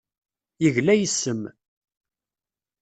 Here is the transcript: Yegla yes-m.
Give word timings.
Yegla 0.63 0.93
yes-m. 0.95 1.41